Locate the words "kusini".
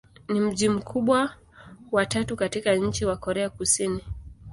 3.49-4.01